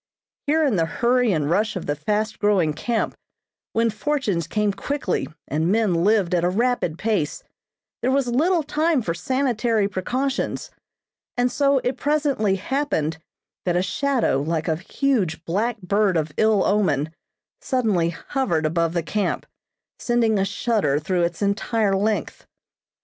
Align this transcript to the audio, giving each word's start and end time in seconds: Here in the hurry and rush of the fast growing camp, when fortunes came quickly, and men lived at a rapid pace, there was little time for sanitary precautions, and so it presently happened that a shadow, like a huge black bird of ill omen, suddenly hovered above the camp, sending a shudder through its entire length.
Here 0.47 0.65
in 0.65 0.77
the 0.77 0.87
hurry 0.87 1.31
and 1.31 1.47
rush 1.47 1.75
of 1.75 1.85
the 1.85 1.95
fast 1.95 2.39
growing 2.39 2.73
camp, 2.73 3.13
when 3.73 3.91
fortunes 3.91 4.47
came 4.47 4.73
quickly, 4.73 5.27
and 5.47 5.71
men 5.71 5.93
lived 5.93 6.33
at 6.33 6.43
a 6.43 6.49
rapid 6.49 6.97
pace, 6.97 7.43
there 8.01 8.09
was 8.09 8.25
little 8.27 8.63
time 8.63 9.03
for 9.03 9.13
sanitary 9.13 9.87
precautions, 9.87 10.71
and 11.37 11.51
so 11.51 11.77
it 11.83 11.97
presently 11.97 12.55
happened 12.55 13.19
that 13.63 13.75
a 13.75 13.83
shadow, 13.83 14.41
like 14.41 14.67
a 14.67 14.77
huge 14.77 15.45
black 15.45 15.79
bird 15.83 16.17
of 16.17 16.31
ill 16.35 16.63
omen, 16.65 17.13
suddenly 17.59 18.09
hovered 18.09 18.65
above 18.65 18.93
the 18.93 19.03
camp, 19.03 19.45
sending 19.99 20.39
a 20.39 20.45
shudder 20.45 20.97
through 20.97 21.21
its 21.21 21.43
entire 21.43 21.95
length. 21.95 22.47